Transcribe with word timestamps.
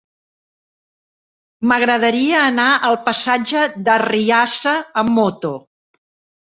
M'agradaria 1.73 2.41
anar 2.47 2.67
al 2.91 2.99
passatge 3.11 3.69
d'Arriassa 3.87 4.79
amb 5.05 5.19
moto. 5.21 5.55